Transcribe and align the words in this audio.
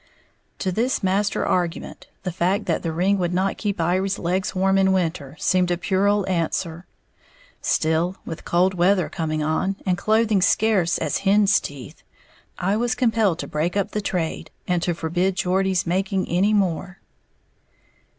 To 0.57 0.71
this 0.71 1.03
master 1.03 1.45
argument, 1.45 2.07
the 2.23 2.31
fact 2.31 2.65
that 2.65 2.81
the 2.81 2.91
ring 2.91 3.19
would 3.19 3.35
not 3.35 3.59
keep 3.59 3.79
Iry's 3.79 4.17
legs 4.17 4.55
warm 4.55 4.79
in 4.79 4.91
winter 4.93 5.35
seemed 5.39 5.69
a 5.69 5.77
puerile 5.77 6.27
answer; 6.27 6.87
still, 7.61 8.15
with 8.25 8.43
cold 8.43 8.73
weather 8.73 9.09
coming 9.09 9.43
on, 9.43 9.75
and 9.85 9.99
clothing 9.99 10.41
scarce 10.41 10.97
as 10.97 11.19
hens' 11.19 11.59
teeth, 11.59 12.01
I 12.57 12.75
was 12.77 12.95
compelled 12.95 13.37
to 13.41 13.47
break 13.47 13.77
up 13.77 13.91
the 13.91 14.01
trade, 14.01 14.49
and 14.67 14.81
to 14.81 14.95
forbid 14.95 15.35
Geordie's 15.35 15.85
making 15.85 16.27
any 16.27 16.51
more. 16.55 16.97